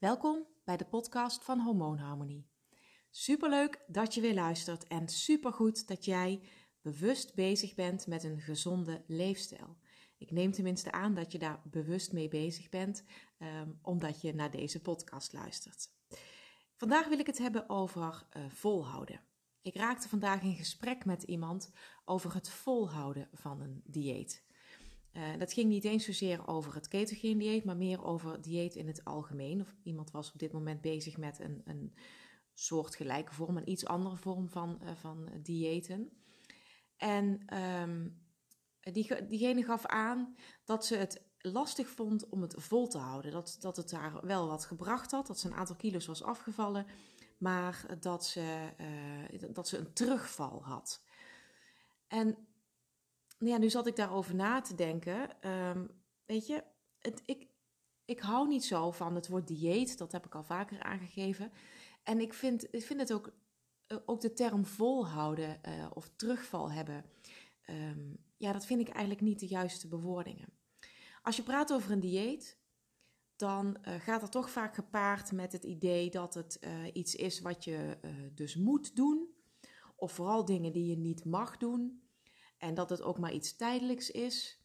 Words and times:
Welkom 0.00 0.46
bij 0.64 0.76
de 0.76 0.84
podcast 0.84 1.44
van 1.44 1.60
Hormoonharmonie. 1.60 2.46
Superleuk 3.10 3.84
dat 3.86 4.14
je 4.14 4.20
weer 4.20 4.34
luistert 4.34 4.86
en 4.86 5.08
supergoed 5.08 5.88
dat 5.88 6.04
jij 6.04 6.42
bewust 6.82 7.34
bezig 7.34 7.74
bent 7.74 8.06
met 8.06 8.24
een 8.24 8.40
gezonde 8.40 9.04
leefstijl. 9.06 9.76
Ik 10.18 10.30
neem 10.30 10.52
tenminste 10.52 10.92
aan 10.92 11.14
dat 11.14 11.32
je 11.32 11.38
daar 11.38 11.60
bewust 11.64 12.12
mee 12.12 12.28
bezig 12.28 12.68
bent, 12.68 13.04
um, 13.38 13.78
omdat 13.82 14.20
je 14.20 14.34
naar 14.34 14.50
deze 14.50 14.80
podcast 14.80 15.32
luistert. 15.32 15.90
Vandaag 16.76 17.08
wil 17.08 17.18
ik 17.18 17.26
het 17.26 17.38
hebben 17.38 17.68
over 17.68 18.26
uh, 18.36 18.44
volhouden. 18.48 19.20
Ik 19.62 19.74
raakte 19.74 20.08
vandaag 20.08 20.42
in 20.42 20.54
gesprek 20.54 21.04
met 21.04 21.22
iemand 21.22 21.70
over 22.04 22.34
het 22.34 22.50
volhouden 22.50 23.28
van 23.32 23.60
een 23.60 23.82
dieet. 23.84 24.44
Uh, 25.12 25.38
dat 25.38 25.52
ging 25.52 25.68
niet 25.68 25.84
eens 25.84 26.04
zozeer 26.04 26.46
over 26.48 26.74
het 26.74 26.88
ketogeen 26.88 27.38
dieet, 27.38 27.64
maar 27.64 27.76
meer 27.76 28.04
over 28.04 28.42
dieet 28.42 28.74
in 28.74 28.86
het 28.86 29.04
algemeen. 29.04 29.60
Of 29.60 29.74
iemand 29.82 30.10
was 30.10 30.32
op 30.32 30.38
dit 30.38 30.52
moment 30.52 30.80
bezig 30.80 31.16
met 31.16 31.38
een, 31.38 31.62
een 31.64 31.94
soortgelijke 32.54 33.34
vorm, 33.34 33.56
een 33.56 33.70
iets 33.70 33.86
andere 33.86 34.16
vorm 34.16 34.48
van, 34.48 34.80
uh, 34.82 34.90
van 34.94 35.28
diëten. 35.42 36.10
En 36.96 37.56
um, 37.58 38.22
die, 38.80 39.26
diegene 39.26 39.62
gaf 39.62 39.86
aan 39.86 40.36
dat 40.64 40.86
ze 40.86 40.96
het 40.96 41.22
lastig 41.38 41.88
vond 41.88 42.28
om 42.28 42.42
het 42.42 42.54
vol 42.56 42.88
te 42.88 42.98
houden. 42.98 43.32
Dat, 43.32 43.56
dat 43.60 43.76
het 43.76 43.92
haar 43.92 44.26
wel 44.26 44.48
wat 44.48 44.64
gebracht 44.64 45.10
had, 45.10 45.26
dat 45.26 45.38
ze 45.38 45.46
een 45.46 45.54
aantal 45.54 45.76
kilo's 45.76 46.06
was 46.06 46.22
afgevallen, 46.22 46.86
maar 47.38 47.96
dat 48.00 48.26
ze, 48.26 48.70
uh, 49.32 49.54
dat 49.54 49.68
ze 49.68 49.78
een 49.78 49.92
terugval 49.92 50.62
had. 50.64 51.02
En 52.06 52.48
ja, 53.48 53.58
nu 53.58 53.70
zat 53.70 53.86
ik 53.86 53.96
daarover 53.96 54.34
na 54.34 54.60
te 54.60 54.74
denken. 54.74 55.48
Um, 55.50 55.90
weet 56.26 56.46
je, 56.46 56.64
het, 56.98 57.22
ik, 57.24 57.48
ik 58.04 58.20
hou 58.20 58.48
niet 58.48 58.64
zo 58.64 58.90
van 58.90 59.14
het 59.14 59.28
woord 59.28 59.46
dieet, 59.46 59.98
dat 59.98 60.12
heb 60.12 60.26
ik 60.26 60.34
al 60.34 60.42
vaker 60.42 60.82
aangegeven. 60.82 61.52
En 62.02 62.20
ik 62.20 62.34
vind, 62.34 62.74
ik 62.74 62.82
vind 62.82 63.00
het 63.00 63.12
ook, 63.12 63.32
eh, 63.86 63.98
ook 64.06 64.20
de 64.20 64.32
term 64.32 64.66
volhouden 64.66 65.60
uh, 65.68 65.86
of 65.94 66.10
terugval 66.16 66.70
hebben. 66.70 67.04
Um, 67.70 68.24
ja, 68.36 68.52
dat 68.52 68.66
vind 68.66 68.80
ik 68.80 68.88
eigenlijk 68.88 69.20
niet 69.20 69.40
de 69.40 69.46
juiste 69.46 69.88
bewoordingen. 69.88 70.48
Als 71.22 71.36
je 71.36 71.42
praat 71.42 71.72
over 71.72 71.90
een 71.90 72.00
dieet, 72.00 72.58
dan 73.36 73.76
uh, 73.88 73.94
gaat 73.94 74.22
er 74.22 74.30
toch 74.30 74.50
vaak 74.50 74.74
gepaard 74.74 75.32
met 75.32 75.52
het 75.52 75.64
idee 75.64 76.10
dat 76.10 76.34
het 76.34 76.60
iets 76.92 77.14
is 77.14 77.40
wat 77.40 77.64
je 77.64 77.98
dus 78.34 78.56
moet 78.56 78.96
doen. 78.96 79.28
Of 79.96 80.12
vooral 80.12 80.44
dingen 80.44 80.72
die 80.72 80.86
je 80.86 80.96
niet 80.96 81.24
mag 81.24 81.56
doen. 81.56 82.02
En 82.60 82.74
dat 82.74 82.90
het 82.90 83.02
ook 83.02 83.18
maar 83.18 83.32
iets 83.32 83.56
tijdelijks 83.56 84.10
is. 84.10 84.60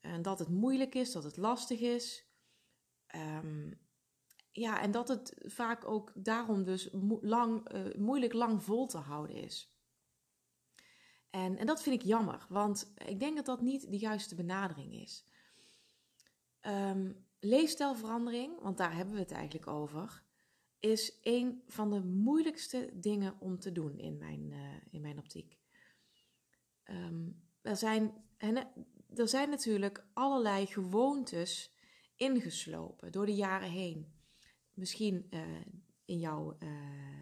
En 0.00 0.22
dat 0.22 0.38
het 0.38 0.48
moeilijk 0.48 0.94
is, 0.94 1.12
dat 1.12 1.24
het 1.24 1.36
lastig 1.36 1.80
is. 1.80 2.24
Um, 3.14 3.80
ja, 4.52 4.80
en 4.82 4.90
dat 4.90 5.08
het 5.08 5.34
vaak 5.38 5.84
ook 5.84 6.12
daarom 6.14 6.64
dus 6.64 6.88
lang, 7.20 7.68
moeilijk 7.96 8.32
lang 8.32 8.64
vol 8.64 8.86
te 8.86 8.98
houden 8.98 9.36
is. 9.36 9.74
En, 11.30 11.56
en 11.56 11.66
dat 11.66 11.82
vind 11.82 12.00
ik 12.00 12.06
jammer, 12.06 12.46
want 12.48 12.92
ik 13.06 13.20
denk 13.20 13.36
dat 13.36 13.46
dat 13.46 13.60
niet 13.60 13.90
de 13.90 13.98
juiste 13.98 14.34
benadering 14.34 14.94
is. 14.94 15.24
Um, 16.60 17.26
leefstijlverandering, 17.40 18.60
want 18.60 18.76
daar 18.76 18.94
hebben 18.94 19.14
we 19.14 19.20
het 19.20 19.32
eigenlijk 19.32 19.66
over, 19.66 20.22
is 20.78 21.18
een 21.22 21.62
van 21.66 21.90
de 21.90 22.00
moeilijkste 22.00 22.90
dingen 22.94 23.36
om 23.40 23.58
te 23.58 23.72
doen 23.72 23.98
in 23.98 24.18
mijn, 24.18 24.50
uh, 24.50 24.58
in 24.90 25.00
mijn 25.00 25.18
optiek. 25.18 25.59
Um, 26.90 27.42
er, 27.62 27.76
zijn, 27.76 28.14
er 29.14 29.28
zijn 29.28 29.50
natuurlijk 29.50 30.06
allerlei 30.12 30.66
gewoontes 30.66 31.74
ingeslopen 32.16 33.12
door 33.12 33.26
de 33.26 33.34
jaren 33.34 33.70
heen. 33.70 34.12
Misschien 34.74 35.26
uh, 35.30 35.40
in 36.04 36.18
jouw 36.18 36.56
uh, 36.62 37.20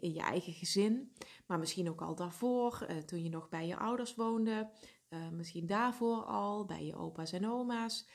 in 0.00 0.12
je 0.12 0.20
eigen 0.20 0.52
gezin, 0.52 1.12
maar 1.46 1.58
misschien 1.58 1.88
ook 1.88 2.02
al 2.02 2.14
daarvoor, 2.14 2.86
uh, 2.90 2.96
toen 2.96 3.22
je 3.22 3.28
nog 3.28 3.48
bij 3.48 3.66
je 3.66 3.76
ouders 3.76 4.14
woonde, 4.14 4.70
misschien 5.32 5.66
daarvoor 5.66 6.24
al, 6.24 6.64
bij 6.64 6.84
je 6.84 6.94
opa's 6.94 7.32
en 7.32 7.46
oma's, 7.46 8.08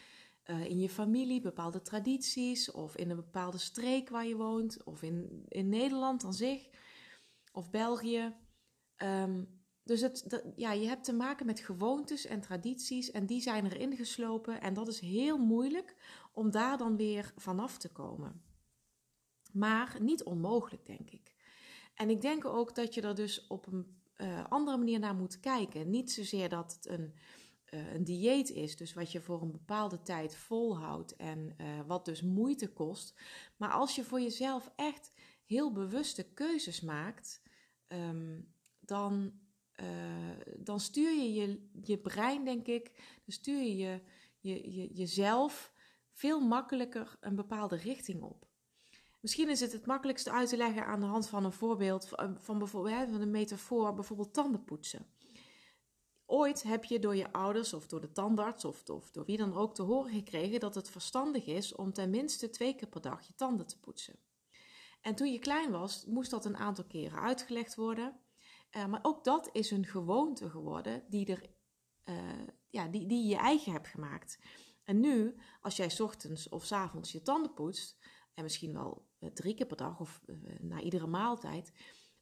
in 0.46 0.80
je 0.80 0.90
familie, 0.90 1.42
bepaalde 1.42 1.82
tradities, 1.82 2.72
of 2.72 2.96
in 2.98 3.10
een 3.10 3.16
bepaalde 3.16 3.58
streek 3.58 4.10
waar 4.10 4.26
je 4.26 4.36
woont, 4.36 4.84
of 4.84 5.02
in, 5.02 5.46
in 5.48 5.70
Nederland 5.70 6.24
aan 6.24 6.34
zich, 6.34 6.70
of 7.52 7.70
België. 7.70 8.36
Um, 8.98 9.64
dus 9.86 10.02
het, 10.02 10.44
ja, 10.56 10.72
je 10.72 10.88
hebt 10.88 11.04
te 11.04 11.14
maken 11.14 11.46
met 11.46 11.60
gewoontes 11.60 12.26
en 12.26 12.42
tradities 12.42 13.12
en 13.12 13.26
die 13.26 13.42
zijn 13.42 13.66
erin 13.66 13.96
geslopen 13.96 14.62
en 14.62 14.74
dat 14.74 14.88
is 14.88 15.00
heel 15.00 15.38
moeilijk 15.38 15.96
om 16.34 16.52
daar 16.52 16.78
dan 16.78 16.98
weer 16.98 17.34
vanaf 17.36 17.78
te 17.78 17.90
komen. 17.92 18.44
Maar 19.52 19.98
niet 20.00 20.24
onmogelijk, 20.24 20.86
denk 20.86 21.10
ik. 21.10 21.36
En 21.96 22.10
ik 22.10 22.22
denk 22.22 22.46
ook 22.46 22.76
dat 22.76 22.94
je 22.94 23.02
er 23.02 23.16
dus 23.16 23.48
op 23.48 23.68
een 23.68 24.02
uh, 24.18 24.44
andere 24.50 24.78
manier 24.78 25.00
naar 25.00 25.16
moet 25.16 25.40
kijken. 25.40 25.90
Niet 25.90 26.12
zozeer 26.12 26.50
dat 26.50 26.74
het 26.74 26.88
een, 26.88 27.14
uh, 27.74 27.94
een 27.94 28.04
dieet 28.04 28.50
is, 28.50 28.78
dus 28.78 28.94
wat 28.94 29.12
je 29.12 29.22
voor 29.22 29.42
een 29.42 29.52
bepaalde 29.52 30.02
tijd 30.02 30.36
volhoudt 30.36 31.16
en 31.16 31.56
uh, 31.58 31.68
wat 31.88 32.06
dus 32.06 32.22
moeite 32.22 32.74
kost. 32.74 33.14
Maar 33.58 33.72
als 33.72 33.96
je 33.96 34.04
voor 34.04 34.22
jezelf 34.22 34.72
echt 34.76 35.12
heel 35.46 35.72
bewuste 35.72 36.24
keuzes 36.24 36.82
maakt, 36.82 37.42
um, 37.88 38.54
dan, 38.80 39.34
dan 40.58 40.80
stuur 40.80 41.14
je, 41.14 41.34
je 41.34 41.70
je 41.84 41.98
brein, 41.98 42.46
denk 42.46 42.68
ik, 42.68 42.92
dan 42.96 43.34
stuur 43.34 43.64
je, 43.64 44.02
je, 44.40 44.72
je 44.74 44.94
jezelf 44.94 45.72
veel 46.12 46.40
makkelijker 46.40 47.18
een 47.20 47.36
bepaalde 47.36 47.76
richting 47.76 48.22
op. 48.22 48.48
Misschien 49.22 49.50
is 49.50 49.60
het 49.60 49.72
het 49.72 49.86
makkelijkste 49.86 50.32
uit 50.32 50.50
te 50.50 50.58
leggen 50.58 50.86
aan 50.86 51.00
de 51.00 51.06
hand 51.06 51.28
van 51.28 51.46
een 51.46 51.52
voorbeeld 51.52 52.10
van 52.40 52.58
bijvoorbeeld 52.58 53.10
van 53.10 53.22
een 53.22 53.32
metafoor, 53.32 53.94
bijvoorbeeld 53.94 54.34
tandenpoetsen. 54.34 55.08
Ooit 56.26 56.64
heb 56.64 56.84
je 56.84 57.00
door 57.00 57.16
je 57.16 57.32
ouders 57.32 57.74
of 57.74 57.88
door 57.88 58.02
de 58.02 58.12
tandarts 58.12 58.66
of, 58.66 58.90
of 58.90 59.12
door 59.12 59.26
wie 59.26 59.38
dan 59.38 59.54
ook 59.54 59.76
te 59.76 59.82
horen 59.82 60.12
gekregen 60.12 60.60
dat 60.60 60.76
het 60.76 60.90
verstandig 60.90 61.46
is 61.46 61.76
om 61.76 61.94
tenminste 61.94 62.50
twee 62.50 62.76
keer 62.76 62.88
per 62.88 63.02
dag 63.02 63.28
je 63.28 63.36
tanden 63.36 63.68
te 63.68 63.80
poetsen. 63.80 64.20
En 65.02 65.16
toen 65.16 65.32
je 65.32 65.40
klein 65.40 65.72
was, 65.72 66.06
moest 66.06 66.32
dat 66.32 66.46
een 66.46 66.58
aantal 66.58 66.84
keren 66.84 67.20
uitgelegd 67.20 67.76
worden. 67.76 68.20
Uh, 68.76 68.86
maar 68.86 69.00
ook 69.02 69.24
dat 69.24 69.50
is 69.52 69.72
een 69.72 69.86
gewoonte 69.86 70.50
geworden 70.50 71.04
die, 71.10 71.26
er, 71.26 71.50
uh, 72.06 72.16
ja, 72.70 72.88
die, 72.88 73.08
die 73.08 73.28
je 73.28 73.36
eigen 73.36 73.72
hebt 73.72 73.88
gemaakt. 73.88 74.40
En 74.84 75.00
nu, 75.00 75.36
als 75.62 75.76
jij 75.76 76.00
ochtends 76.00 76.50
of 76.50 76.66
s 76.66 76.72
avonds 76.72 77.12
je 77.12 77.22
tanden 77.22 77.54
poetst, 77.54 77.98
en 78.34 78.44
misschien 78.44 78.74
wel 78.74 79.08
uh, 79.20 79.30
drie 79.30 79.54
keer 79.54 79.66
per 79.66 79.78
dag 79.78 80.00
of 80.00 80.22
na 80.60 80.82
iedere 80.82 81.08
maaltijd, 81.08 81.74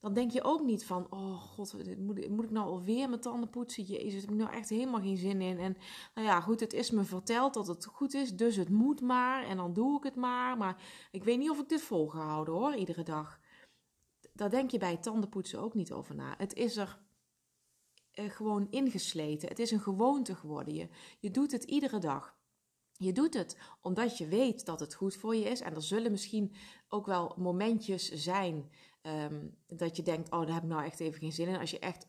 dan 0.03 0.13
denk 0.13 0.31
je 0.31 0.43
ook 0.43 0.63
niet 0.63 0.85
van, 0.85 1.07
oh 1.09 1.41
god, 1.41 1.97
moet, 1.97 2.29
moet 2.29 2.43
ik 2.43 2.51
nou 2.51 2.67
alweer 2.67 3.09
mijn 3.09 3.21
tanden 3.21 3.49
poetsen? 3.49 3.83
Jezus, 3.83 4.21
heb 4.21 4.31
ik 4.31 4.35
nou 4.37 4.51
echt 4.51 4.69
helemaal 4.69 5.01
geen 5.01 5.17
zin 5.17 5.41
in. 5.41 5.59
En 5.59 5.77
nou 6.13 6.27
ja, 6.27 6.41
goed, 6.41 6.59
het 6.59 6.73
is 6.73 6.91
me 6.91 7.03
verteld 7.03 7.53
dat 7.53 7.67
het 7.67 7.85
goed 7.85 8.13
is, 8.13 8.35
dus 8.35 8.55
het 8.55 8.69
moet 8.69 9.01
maar 9.01 9.43
en 9.43 9.57
dan 9.57 9.73
doe 9.73 9.97
ik 9.97 10.03
het 10.03 10.15
maar. 10.15 10.57
Maar 10.57 10.83
ik 11.11 11.23
weet 11.23 11.37
niet 11.37 11.49
of 11.49 11.59
ik 11.59 11.69
dit 11.69 11.81
volgehouden 11.81 12.53
hoor, 12.53 12.75
iedere 12.75 13.03
dag. 13.03 13.39
Daar 14.33 14.49
denk 14.49 14.71
je 14.71 14.77
bij 14.77 14.97
tandenpoetsen 14.97 15.59
ook 15.59 15.73
niet 15.73 15.91
over 15.91 16.15
na. 16.15 16.33
Het 16.37 16.53
is 16.53 16.77
er 16.77 16.99
uh, 18.13 18.29
gewoon 18.29 18.67
ingesleten. 18.69 19.49
Het 19.49 19.59
is 19.59 19.71
een 19.71 19.79
gewoonte 19.79 20.35
geworden. 20.35 20.73
Je, 20.73 20.87
je 21.19 21.31
doet 21.31 21.51
het 21.51 21.63
iedere 21.63 21.99
dag. 21.99 22.37
Je 22.97 23.13
doet 23.13 23.33
het 23.33 23.57
omdat 23.81 24.17
je 24.17 24.27
weet 24.27 24.65
dat 24.65 24.79
het 24.79 24.93
goed 24.93 25.15
voor 25.15 25.35
je 25.35 25.43
is. 25.43 25.61
En 25.61 25.75
er 25.75 25.81
zullen 25.81 26.11
misschien 26.11 26.55
ook 26.87 27.05
wel 27.05 27.35
momentjes 27.37 28.11
zijn 28.11 28.69
um, 29.01 29.57
dat 29.67 29.95
je 29.95 30.03
denkt: 30.03 30.31
Oh, 30.31 30.39
daar 30.39 30.53
heb 30.53 30.63
ik 30.63 30.69
nou 30.69 30.83
echt 30.83 30.99
even 30.99 31.19
geen 31.19 31.31
zin 31.31 31.47
in. 31.47 31.59
Als 31.59 31.71
je 31.71 31.79
echt 31.79 32.07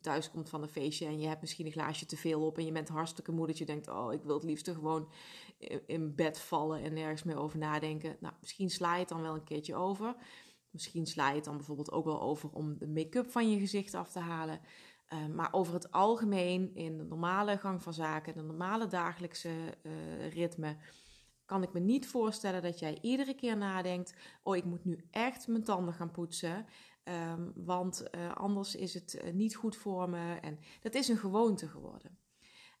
thuis 0.00 0.30
komt 0.30 0.48
van 0.48 0.62
een 0.62 0.68
feestje 0.68 1.06
en 1.06 1.20
je 1.20 1.26
hebt 1.26 1.40
misschien 1.40 1.66
een 1.66 1.72
glaasje 1.72 2.06
te 2.06 2.16
veel 2.16 2.46
op 2.46 2.58
en 2.58 2.64
je 2.64 2.72
bent 2.72 2.88
hartstikke 2.88 3.32
moe, 3.32 3.46
dat 3.46 3.58
je 3.58 3.66
denkt: 3.66 3.88
Oh, 3.88 4.12
ik 4.12 4.22
wil 4.22 4.34
het 4.34 4.44
liefst 4.44 4.68
gewoon 4.70 5.12
in 5.86 6.14
bed 6.14 6.38
vallen 6.38 6.82
en 6.82 6.92
nergens 6.92 7.22
meer 7.22 7.38
over 7.38 7.58
nadenken. 7.58 8.16
Nou, 8.20 8.34
misschien 8.40 8.70
sla 8.70 8.92
je 8.92 9.00
het 9.00 9.08
dan 9.08 9.22
wel 9.22 9.34
een 9.34 9.44
keertje 9.44 9.74
over. 9.74 10.16
Misschien 10.70 11.06
sla 11.06 11.28
je 11.28 11.34
het 11.34 11.44
dan 11.44 11.56
bijvoorbeeld 11.56 11.92
ook 11.92 12.04
wel 12.04 12.20
over 12.20 12.50
om 12.50 12.78
de 12.78 12.88
make-up 12.88 13.30
van 13.30 13.50
je 13.50 13.58
gezicht 13.58 13.94
af 13.94 14.10
te 14.10 14.18
halen. 14.18 14.60
Uh, 15.12 15.26
maar 15.26 15.52
over 15.52 15.74
het 15.74 15.90
algemeen, 15.90 16.74
in 16.74 16.96
de 16.96 17.04
normale 17.04 17.58
gang 17.58 17.82
van 17.82 17.92
zaken, 17.92 18.34
de 18.34 18.42
normale 18.42 18.86
dagelijkse 18.86 19.48
uh, 19.82 20.32
ritme, 20.32 20.76
kan 21.44 21.62
ik 21.62 21.72
me 21.72 21.80
niet 21.80 22.08
voorstellen 22.08 22.62
dat 22.62 22.78
jij 22.78 22.98
iedere 23.00 23.34
keer 23.34 23.56
nadenkt: 23.56 24.14
Oh, 24.42 24.56
ik 24.56 24.64
moet 24.64 24.84
nu 24.84 25.04
echt 25.10 25.48
mijn 25.48 25.64
tanden 25.64 25.94
gaan 25.94 26.10
poetsen. 26.10 26.66
Um, 27.04 27.52
want 27.54 28.04
uh, 28.14 28.36
anders 28.36 28.74
is 28.74 28.94
het 28.94 29.22
niet 29.32 29.56
goed 29.56 29.76
voor 29.76 30.08
me. 30.10 30.38
En 30.40 30.58
dat 30.80 30.94
is 30.94 31.08
een 31.08 31.16
gewoonte 31.16 31.68
geworden. 31.68 32.18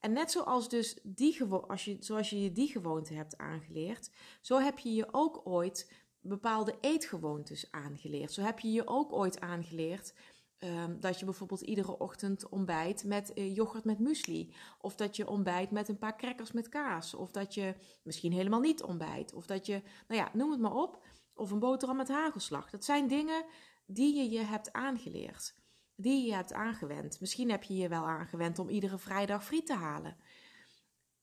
En 0.00 0.12
net 0.12 0.30
zoals, 0.30 0.68
dus 0.68 0.98
die 1.02 1.44
als 1.44 1.84
je, 1.84 1.96
zoals 2.00 2.30
je 2.30 2.42
je 2.42 2.52
die 2.52 2.68
gewoonte 2.68 3.14
hebt 3.14 3.36
aangeleerd, 3.36 4.10
zo 4.40 4.58
heb 4.58 4.78
je 4.78 4.94
je 4.94 5.08
ook 5.10 5.40
ooit 5.44 5.92
bepaalde 6.28 6.74
eetgewoontes 6.80 7.70
aangeleerd. 7.70 8.32
Zo 8.32 8.42
heb 8.42 8.58
je 8.58 8.72
je 8.72 8.86
ook 8.86 9.12
ooit 9.12 9.40
aangeleerd 9.40 10.14
Ehm, 10.58 11.00
dat 11.00 11.18
je 11.18 11.24
bijvoorbeeld 11.24 11.60
iedere 11.60 11.98
ochtend 11.98 12.48
ontbijt 12.48 13.04
met 13.04 13.32
uh, 13.34 13.54
yoghurt 13.54 13.84
met 13.84 13.98
muesli. 13.98 14.54
Of 14.80 14.96
dat 14.96 15.16
je 15.16 15.28
ontbijt 15.28 15.70
met 15.70 15.88
een 15.88 15.98
paar 15.98 16.16
crackers 16.16 16.52
met 16.52 16.68
kaas. 16.68 17.14
Of 17.14 17.30
dat 17.30 17.54
je 17.54 17.74
misschien 18.02 18.32
helemaal 18.32 18.60
niet 18.60 18.82
ontbijt. 18.82 19.34
Of 19.34 19.46
dat 19.46 19.66
je, 19.66 19.82
nou 20.08 20.20
ja, 20.20 20.30
noem 20.32 20.50
het 20.50 20.60
maar 20.60 20.74
op. 20.74 21.04
Of 21.34 21.50
een 21.50 21.58
boterham 21.58 21.96
met 21.96 22.08
hagelslag. 22.08 22.70
Dat 22.70 22.84
zijn 22.84 23.08
dingen 23.08 23.44
die 23.86 24.16
je 24.16 24.30
je 24.30 24.44
hebt 24.44 24.72
aangeleerd. 24.72 25.54
Die 25.94 26.26
je 26.26 26.34
hebt 26.34 26.52
aangewend. 26.52 27.20
Misschien 27.20 27.50
heb 27.50 27.62
je 27.62 27.76
je 27.76 27.88
wel 27.88 28.06
aangewend 28.06 28.58
om 28.58 28.68
iedere 28.68 28.98
vrijdag 28.98 29.44
friet 29.44 29.66
te 29.66 29.74
halen. 29.74 30.16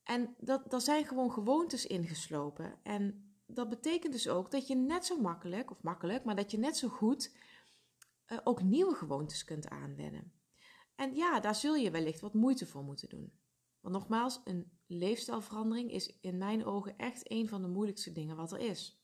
En 0.03 0.35
dat, 0.37 0.71
dat 0.71 0.83
zijn 0.83 1.05
gewoon 1.05 1.31
gewoontes 1.31 1.85
ingeslopen. 1.85 2.79
En 2.83 3.34
dat 3.45 3.69
betekent 3.69 4.13
dus 4.13 4.27
ook 4.27 4.51
dat 4.51 4.67
je 4.67 4.75
net 4.75 5.05
zo 5.05 5.21
makkelijk, 5.21 5.71
of 5.71 5.81
makkelijk, 5.81 6.23
maar 6.23 6.35
dat 6.35 6.51
je 6.51 6.57
net 6.57 6.77
zo 6.77 6.87
goed 6.87 7.35
uh, 8.27 8.39
ook 8.43 8.61
nieuwe 8.61 8.95
gewoontes 8.95 9.43
kunt 9.43 9.69
aanwennen. 9.69 10.33
En 10.95 11.15
ja, 11.15 11.39
daar 11.39 11.55
zul 11.55 11.75
je 11.75 11.91
wellicht 11.91 12.19
wat 12.19 12.33
moeite 12.33 12.65
voor 12.65 12.83
moeten 12.83 13.09
doen. 13.09 13.39
Want 13.79 13.95
nogmaals, 13.95 14.41
een 14.43 14.79
leefstijlverandering 14.87 15.91
is 15.91 16.19
in 16.19 16.37
mijn 16.37 16.65
ogen 16.65 16.97
echt 16.97 17.31
een 17.31 17.49
van 17.49 17.61
de 17.61 17.67
moeilijkste 17.67 18.11
dingen 18.11 18.35
wat 18.35 18.51
er 18.51 18.59
is. 18.59 18.99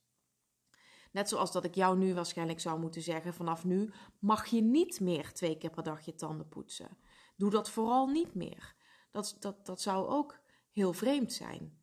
Net 1.11 1.29
zoals 1.29 1.51
dat 1.51 1.63
ik 1.63 1.75
jou 1.75 1.97
nu 1.97 2.13
waarschijnlijk 2.13 2.59
zou 2.59 2.79
moeten 2.79 3.01
zeggen: 3.01 3.33
vanaf 3.33 3.65
nu 3.65 3.93
mag 4.19 4.45
je 4.45 4.61
niet 4.61 4.99
meer 4.99 5.33
twee 5.33 5.57
keer 5.57 5.69
per 5.69 5.83
dag 5.83 6.05
je 6.05 6.15
tanden 6.15 6.47
poetsen. 6.47 6.97
Doe 7.35 7.49
dat 7.49 7.69
vooral 7.69 8.07
niet 8.07 8.33
meer. 8.33 8.75
Dat, 9.11 9.35
dat, 9.39 9.65
dat 9.65 9.81
zou 9.81 10.07
ook 10.07 10.39
heel 10.71 10.93
vreemd 10.93 11.33
zijn. 11.33 11.79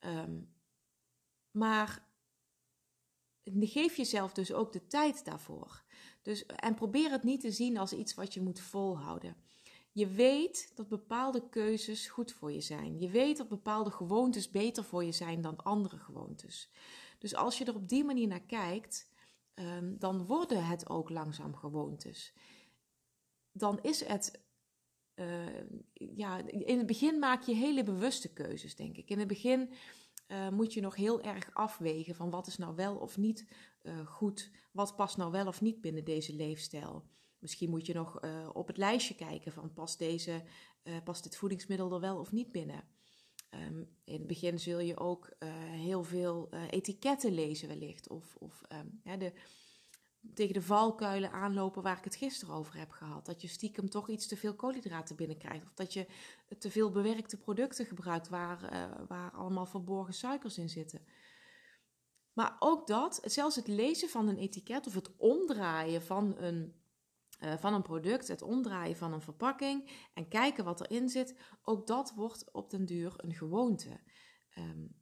Um, 0.00 0.54
maar 1.52 2.10
geef 3.44 3.96
jezelf 3.96 4.32
dus 4.32 4.52
ook 4.52 4.72
de 4.72 4.86
tijd 4.86 5.24
daarvoor. 5.24 5.82
Dus, 6.22 6.46
en 6.46 6.74
probeer 6.74 7.10
het 7.10 7.22
niet 7.22 7.40
te 7.40 7.50
zien 7.50 7.78
als 7.78 7.92
iets 7.92 8.14
wat 8.14 8.34
je 8.34 8.40
moet 8.40 8.60
volhouden. 8.60 9.36
Je 9.92 10.08
weet 10.08 10.72
dat 10.74 10.88
bepaalde 10.88 11.48
keuzes 11.48 12.08
goed 12.08 12.32
voor 12.32 12.52
je 12.52 12.60
zijn. 12.60 12.98
Je 12.98 13.10
weet 13.10 13.36
dat 13.36 13.48
bepaalde 13.48 13.90
gewoontes 13.90 14.50
beter 14.50 14.84
voor 14.84 15.04
je 15.04 15.12
zijn 15.12 15.40
dan 15.40 15.56
andere 15.56 15.98
gewoontes. 15.98 16.70
Dus 17.18 17.34
als 17.34 17.58
je 17.58 17.64
er 17.64 17.74
op 17.74 17.88
die 17.88 18.04
manier 18.04 18.26
naar 18.26 18.42
kijkt, 18.46 19.10
um, 19.54 19.98
dan 19.98 20.26
worden 20.26 20.66
het 20.66 20.88
ook 20.88 21.10
langzaam 21.10 21.54
gewoontes. 21.54 22.32
Dan 23.52 23.78
is 23.82 24.04
het. 24.04 24.40
Uh, 25.14 25.60
ja, 25.92 26.38
in 26.46 26.78
het 26.78 26.86
begin 26.86 27.18
maak 27.18 27.42
je 27.42 27.54
hele 27.54 27.82
bewuste 27.82 28.32
keuzes, 28.32 28.76
denk 28.76 28.96
ik. 28.96 29.08
In 29.10 29.18
het 29.18 29.28
begin 29.28 29.70
uh, 30.32 30.48
moet 30.48 30.72
je 30.72 30.80
nog 30.80 30.96
heel 30.96 31.22
erg 31.22 31.50
afwegen 31.54 32.14
van 32.14 32.30
wat 32.30 32.46
is 32.46 32.56
nou 32.56 32.74
wel 32.74 32.96
of 32.96 33.16
niet 33.16 33.46
uh, 33.82 34.06
goed, 34.06 34.50
wat 34.72 34.96
past 34.96 35.16
nou 35.16 35.30
wel 35.30 35.46
of 35.46 35.60
niet 35.60 35.80
binnen 35.80 36.04
deze 36.04 36.34
leefstijl. 36.34 37.04
Misschien 37.38 37.70
moet 37.70 37.86
je 37.86 37.94
nog 37.94 38.24
uh, 38.24 38.48
op 38.52 38.66
het 38.66 38.76
lijstje 38.76 39.14
kijken 39.14 39.52
van 39.52 39.72
past, 39.72 39.98
deze, 39.98 40.42
past 41.04 41.22
dit 41.22 41.36
voedingsmiddel 41.36 41.92
er 41.92 42.00
wel 42.00 42.18
of 42.18 42.32
niet 42.32 42.52
binnen. 42.52 42.84
Um, 43.50 43.88
in 44.04 44.18
het 44.18 44.26
begin 44.26 44.58
zul 44.58 44.78
je 44.78 44.98
ook 44.98 45.36
heel 45.70 46.04
veel 46.04 46.48
etiketten 46.70 47.34
lezen 47.34 47.68
wellicht. 47.68 48.08
Of, 48.08 48.36
of 48.38 48.62
ja, 49.04 49.16
de, 49.16 49.32
tegen 50.34 50.54
de 50.54 50.62
valkuilen 50.62 51.32
aanlopen 51.32 51.82
waar 51.82 51.98
ik 51.98 52.04
het 52.04 52.16
gisteren 52.16 52.54
over 52.54 52.78
heb 52.78 52.90
gehad. 52.90 53.26
Dat 53.26 53.42
je 53.42 53.48
stiekem 53.48 53.90
toch 53.90 54.08
iets 54.08 54.26
te 54.26 54.36
veel 54.36 54.54
koolhydraten 54.54 55.16
binnenkrijgt. 55.16 55.64
Of 55.64 55.74
dat 55.74 55.92
je 55.92 56.06
te 56.58 56.70
veel 56.70 56.90
bewerkte 56.90 57.38
producten 57.38 57.86
gebruikt 57.86 58.28
waar, 58.28 58.72
uh, 58.72 59.06
waar 59.08 59.30
allemaal 59.30 59.66
verborgen 59.66 60.14
suikers 60.14 60.58
in 60.58 60.68
zitten. 60.68 61.06
Maar 62.32 62.56
ook 62.58 62.86
dat, 62.86 63.20
zelfs 63.24 63.56
het 63.56 63.66
lezen 63.66 64.08
van 64.08 64.28
een 64.28 64.38
etiket 64.38 64.86
of 64.86 64.94
het 64.94 65.16
omdraaien 65.16 66.02
van 66.02 66.36
een, 66.36 66.74
uh, 67.40 67.56
van 67.56 67.74
een 67.74 67.82
product, 67.82 68.28
het 68.28 68.42
omdraaien 68.42 68.96
van 68.96 69.12
een 69.12 69.22
verpakking 69.22 70.08
en 70.14 70.28
kijken 70.28 70.64
wat 70.64 70.80
erin 70.80 71.08
zit, 71.08 71.38
ook 71.62 71.86
dat 71.86 72.12
wordt 72.14 72.52
op 72.52 72.70
den 72.70 72.84
duur 72.84 73.14
een 73.16 73.34
gewoonte. 73.34 74.00
Um, 74.58 75.00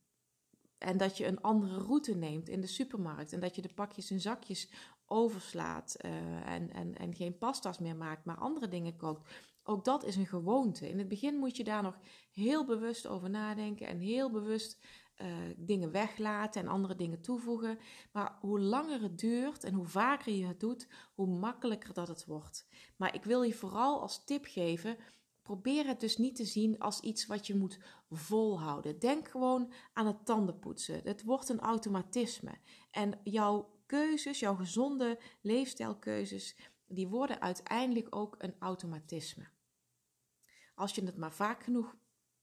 en 0.80 0.96
dat 0.96 1.16
je 1.16 1.26
een 1.26 1.40
andere 1.40 1.78
route 1.78 2.14
neemt 2.14 2.48
in 2.48 2.60
de 2.60 2.66
supermarkt. 2.66 3.32
En 3.32 3.40
dat 3.40 3.56
je 3.56 3.62
de 3.62 3.74
pakjes 3.74 4.10
en 4.10 4.20
zakjes 4.20 4.70
overslaat 5.10 5.96
uh, 6.04 6.12
en, 6.48 6.72
en, 6.72 6.98
en 6.98 7.14
geen 7.14 7.38
pasta's 7.38 7.78
meer 7.78 7.96
maakt, 7.96 8.24
maar 8.24 8.36
andere 8.36 8.68
dingen 8.68 8.96
kookt. 8.96 9.30
Ook 9.62 9.84
dat 9.84 10.04
is 10.04 10.16
een 10.16 10.26
gewoonte. 10.26 10.88
In 10.88 10.98
het 10.98 11.08
begin 11.08 11.34
moet 11.34 11.56
je 11.56 11.64
daar 11.64 11.82
nog 11.82 11.98
heel 12.32 12.64
bewust 12.64 13.06
over 13.06 13.30
nadenken 13.30 13.86
en 13.86 13.98
heel 13.98 14.30
bewust 14.30 14.78
uh, 15.22 15.26
dingen 15.56 15.90
weglaten 15.90 16.62
en 16.62 16.68
andere 16.68 16.96
dingen 16.96 17.20
toevoegen. 17.20 17.78
Maar 18.12 18.38
hoe 18.40 18.60
langer 18.60 19.02
het 19.02 19.18
duurt 19.18 19.64
en 19.64 19.74
hoe 19.74 19.86
vaker 19.86 20.32
je 20.32 20.46
het 20.46 20.60
doet, 20.60 20.88
hoe 21.14 21.26
makkelijker 21.26 21.94
dat 21.94 22.08
het 22.08 22.24
wordt. 22.24 22.66
Maar 22.96 23.14
ik 23.14 23.24
wil 23.24 23.42
je 23.42 23.54
vooral 23.54 24.00
als 24.00 24.24
tip 24.24 24.44
geven. 24.44 24.96
Probeer 25.50 25.86
het 25.86 26.00
dus 26.00 26.16
niet 26.16 26.36
te 26.36 26.44
zien 26.44 26.78
als 26.78 27.00
iets 27.00 27.26
wat 27.26 27.46
je 27.46 27.54
moet 27.54 27.78
volhouden. 28.10 28.98
Denk 28.98 29.28
gewoon 29.28 29.72
aan 29.92 30.06
het 30.06 30.26
tandenpoetsen. 30.26 31.00
Het 31.04 31.22
wordt 31.22 31.48
een 31.48 31.60
automatisme. 31.60 32.58
En 32.90 33.20
jouw 33.24 33.80
keuzes, 33.86 34.38
jouw 34.38 34.54
gezonde 34.54 35.20
leefstijlkeuzes, 35.40 36.56
die 36.86 37.08
worden 37.08 37.40
uiteindelijk 37.40 38.16
ook 38.16 38.34
een 38.38 38.54
automatisme. 38.58 39.48
Als 40.74 40.94
je 40.94 41.04
het 41.04 41.16
maar 41.16 41.32
vaak 41.32 41.62
genoeg 41.62 41.96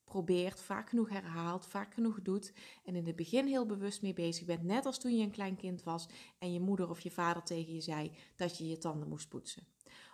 probeert, 0.03 0.61
vaak 0.61 0.89
genoeg 0.89 1.09
herhaalt, 1.09 1.65
vaak 1.65 1.93
genoeg 1.93 2.21
doet 2.21 2.53
en 2.83 2.95
in 2.95 3.05
het 3.05 3.15
begin 3.15 3.47
heel 3.47 3.65
bewust 3.65 4.01
mee 4.01 4.13
bezig 4.13 4.45
bent, 4.45 4.63
net 4.63 4.85
als 4.85 4.99
toen 4.99 5.15
je 5.15 5.23
een 5.23 5.31
klein 5.31 5.55
kind 5.55 5.83
was 5.83 6.07
en 6.39 6.53
je 6.53 6.59
moeder 6.59 6.89
of 6.89 6.99
je 6.99 7.11
vader 7.11 7.43
tegen 7.43 7.73
je 7.73 7.81
zei 7.81 8.17
dat 8.35 8.57
je 8.57 8.67
je 8.67 8.77
tanden 8.77 9.09
moest 9.09 9.29
poetsen. 9.29 9.67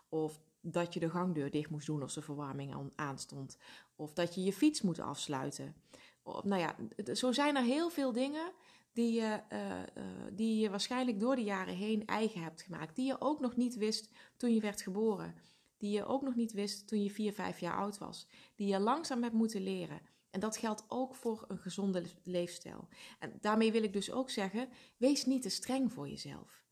Of 0.10 0.42
dat 0.66 0.94
je 0.94 1.00
de 1.00 1.10
gangdeur 1.10 1.52
dicht 1.52 1.70
moest 1.70 1.86
doen 1.86 2.02
als 2.02 2.14
de 2.14 2.22
verwarming 2.22 2.92
aanstond. 2.96 3.58
Of 3.96 4.14
dat 4.14 4.36
je 4.36 4.44
je 4.44 4.54
fiets 4.54 4.82
moet 4.82 5.00
afsluiten. 5.00 5.76
Nou 6.24 6.58
ja, 6.58 6.76
zo 7.16 7.32
zijn 7.32 7.56
er 7.56 7.64
heel 7.64 7.90
veel 7.90 8.12
dingen 8.12 8.52
die 8.94 9.14
je, 9.14 9.40
uh, 9.54 9.80
uh, 9.80 10.04
die 10.32 10.60
je 10.60 10.70
waarschijnlijk 10.70 11.20
door 11.20 11.36
de 11.36 11.44
jaren 11.44 11.76
heen 11.76 12.06
eigen 12.06 12.42
hebt 12.42 12.62
gemaakt. 12.62 12.96
Die 12.96 13.06
je 13.06 13.22
ook 13.22 13.40
nog 13.40 13.56
niet 13.56 13.76
wist 13.76 14.10
toen 14.38 14.54
je 14.54 14.62
werd 14.62 14.82
geboren. 14.82 15.36
Die 15.78 15.92
je 15.92 16.06
ook 16.06 16.22
nog 16.22 16.36
niet 16.36 16.52
wist 16.52 16.88
toen 16.88 17.04
je 17.04 17.10
4, 17.10 17.34
5 17.34 17.60
jaar 17.60 17.78
oud 17.78 17.98
was. 17.98 18.28
Die 18.56 18.68
je 18.68 18.80
langzaam 18.80 19.24
hebt 19.24 19.36
moeten 19.36 19.62
leren. 19.62 20.02
En 20.30 20.40
dat 20.40 20.58
geldt 20.58 20.84
ook 20.88 21.16
voor 21.16 21.46
een 21.48 21.58
gezonde 21.58 22.04
leefstijl. 22.24 22.88
En 23.20 23.38
daarmee 23.42 23.72
wil 23.72 23.84
ik 23.84 23.94
dus 23.94 24.12
ook 24.12 24.30
zeggen: 24.30 24.70
wees 24.98 25.26
niet 25.26 25.42
te 25.42 25.50
streng 25.50 25.92
voor 25.92 26.10
jezelf. 26.10 26.64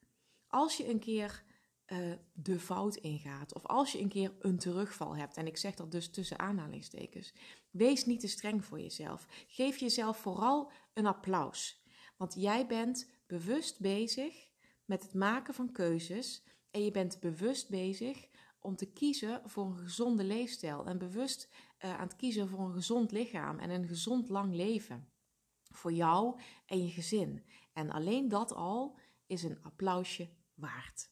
Als 0.47 0.77
je 0.77 0.89
een 0.89 0.99
keer 0.99 1.43
uh, 1.91 2.13
de 2.33 2.59
fout 2.59 2.95
ingaat, 2.95 3.53
of 3.53 3.65
als 3.65 3.91
je 3.91 3.99
een 3.99 4.09
keer 4.09 4.33
een 4.39 4.57
terugval 4.57 5.15
hebt, 5.15 5.37
en 5.37 5.47
ik 5.47 5.57
zeg 5.57 5.75
dat 5.75 5.91
dus 5.91 6.09
tussen 6.09 6.39
aanhalingstekens, 6.39 7.33
wees 7.69 8.05
niet 8.05 8.19
te 8.19 8.27
streng 8.27 8.65
voor 8.65 8.79
jezelf. 8.79 9.27
Geef 9.47 9.77
jezelf 9.77 10.17
vooral 10.17 10.71
een 10.93 11.05
applaus. 11.05 11.83
Want 12.17 12.33
jij 12.37 12.67
bent 12.67 13.09
bewust 13.27 13.79
bezig 13.79 14.49
met 14.85 15.03
het 15.03 15.13
maken 15.13 15.53
van 15.53 15.71
keuzes 15.71 16.43
en 16.71 16.83
je 16.83 16.91
bent 16.91 17.19
bewust 17.19 17.69
bezig 17.69 18.27
om 18.59 18.75
te 18.75 18.91
kiezen 18.91 19.41
voor 19.45 19.65
een 19.65 19.77
gezonde 19.77 20.23
leefstijl 20.23 20.85
en 20.85 20.97
bewust 20.97 21.49
uh, 21.85 21.99
aan 21.99 22.07
het 22.07 22.15
kiezen 22.15 22.47
voor 22.47 22.59
een 22.59 22.73
gezond 22.73 23.11
lichaam 23.11 23.59
en 23.59 23.69
een 23.69 23.87
gezond 23.87 24.29
lang 24.29 24.55
leven. 24.55 25.09
Voor 25.69 25.93
jou 25.93 26.39
en 26.65 26.83
je 26.83 26.89
gezin. 26.89 27.45
En 27.73 27.89
alleen 27.89 28.29
dat 28.29 28.53
al 28.53 28.97
is 29.25 29.43
een 29.43 29.63
applausje 29.63 30.29
waard. 30.53 31.10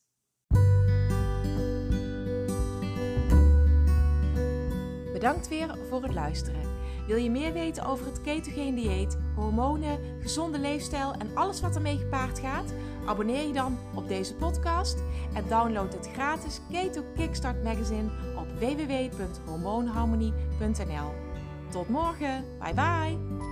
Bedankt 5.19 5.47
weer 5.47 5.77
voor 5.89 6.03
het 6.03 6.13
luisteren. 6.13 6.61
Wil 7.07 7.17
je 7.17 7.31
meer 7.31 7.53
weten 7.53 7.85
over 7.85 8.05
het 8.05 8.21
ketogeen 8.21 8.75
dieet, 8.75 9.17
hormonen, 9.35 9.99
gezonde 10.21 10.59
leefstijl 10.59 11.13
en 11.13 11.29
alles 11.33 11.61
wat 11.61 11.75
ermee 11.75 11.97
gepaard 11.97 12.39
gaat? 12.39 12.73
Abonneer 13.05 13.47
je 13.47 13.53
dan 13.53 13.77
op 13.95 14.07
deze 14.07 14.35
podcast 14.35 14.97
en 15.33 15.47
download 15.47 15.93
het 15.93 16.09
gratis 16.13 16.61
Keto 16.71 17.03
Kickstart 17.15 17.63
magazine 17.63 18.09
op 18.37 18.47
www.hormoonharmonie.nl. 18.59 21.13
Tot 21.71 21.89
morgen, 21.89 22.45
bye 22.59 22.73
bye! 22.73 23.48